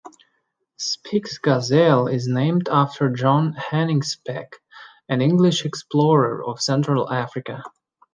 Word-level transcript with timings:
Speke's 0.79 1.37
gazelle 1.37 2.07
is 2.07 2.27
named 2.27 2.69
after 2.71 3.11
John 3.11 3.53
Hanning 3.53 4.01
Speke, 4.01 4.55
an 5.07 5.21
English 5.21 5.63
explorer 5.63 6.43
of 6.43 6.59
Central 6.59 7.13
Africa. 7.13 7.61